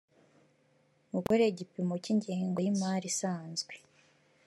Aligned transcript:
mukore 1.11 1.43
igipimo 1.51 1.93
cya 1.95 1.99
k’ingengo 2.05 2.59
y’ 2.65 2.67
imari 2.73 3.07
isanzwe. 3.13 3.73